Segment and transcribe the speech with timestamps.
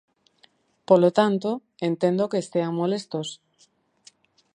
[0.87, 1.49] Polo tanto,
[1.89, 3.27] entendo que estean molestos.